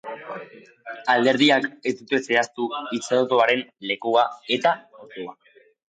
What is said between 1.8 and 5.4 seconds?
ez dute zehaztu hitzorduaren lekua eta ordua.